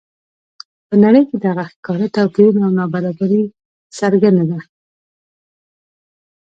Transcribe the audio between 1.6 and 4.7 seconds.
ښکاره توپیرونه او نابرابري څرګنده ده.